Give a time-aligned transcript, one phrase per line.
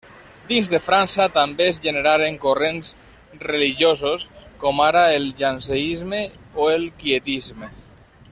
[0.51, 2.89] Dins de França, també es generaren corrents
[3.45, 4.27] religiosos
[4.65, 6.27] com ara el jansenisme
[6.65, 7.75] o el quietisme.